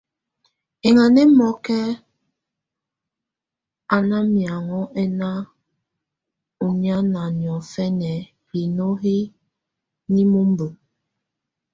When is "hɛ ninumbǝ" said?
9.01-10.65